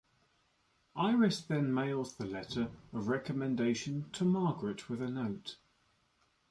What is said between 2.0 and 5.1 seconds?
the letter of recommendation to Margaret with a